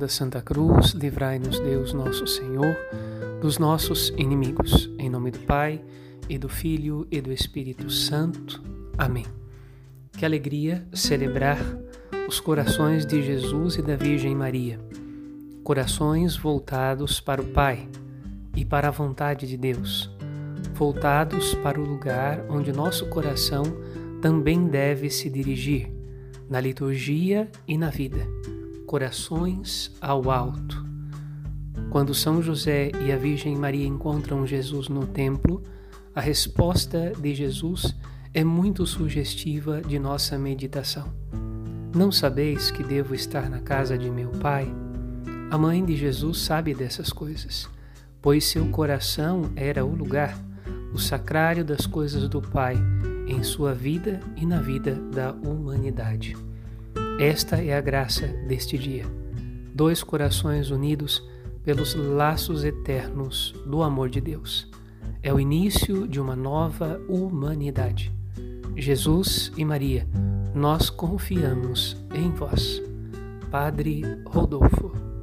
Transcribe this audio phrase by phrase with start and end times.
[0.00, 2.76] da Santa Cruz, livrai-nos Deus nosso Senhor
[3.40, 4.90] dos nossos inimigos.
[4.98, 5.80] Em nome do Pai,
[6.28, 8.60] e do Filho e do Espírito Santo.
[8.98, 9.24] Amém.
[10.18, 11.58] Que alegria celebrar
[12.26, 14.80] os corações de Jesus e da Virgem Maria,
[15.62, 17.88] corações voltados para o Pai
[18.56, 20.10] e para a vontade de Deus,
[20.74, 23.62] voltados para o lugar onde nosso coração
[24.20, 25.92] também deve se dirigir,
[26.50, 28.26] na liturgia e na vida
[28.94, 30.86] corações ao alto.
[31.90, 35.64] Quando São José e a Virgem Maria encontram Jesus no templo,
[36.14, 37.92] a resposta de Jesus
[38.32, 41.12] é muito sugestiva de nossa meditação.
[41.92, 44.72] Não sabeis que devo estar na casa de meu Pai?
[45.50, 47.68] A mãe de Jesus sabe dessas coisas,
[48.22, 50.38] pois seu coração era o lugar,
[50.92, 52.76] o sacrário das coisas do Pai
[53.26, 56.36] em sua vida e na vida da humanidade.
[57.18, 59.06] Esta é a graça deste dia.
[59.72, 61.22] Dois corações unidos
[61.62, 64.68] pelos laços eternos do amor de Deus.
[65.22, 68.12] É o início de uma nova humanidade.
[68.76, 70.08] Jesus e Maria,
[70.52, 72.82] nós confiamos em vós.
[73.48, 75.13] Padre Rodolfo.